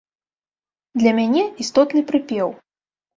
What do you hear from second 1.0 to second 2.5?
Для мяне істотны прыпеў.